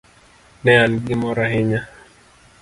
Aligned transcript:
Ne 0.63 0.73
an 0.83 0.93
gi 1.05 1.15
mor 1.21 1.37
ahinya. 1.43 1.81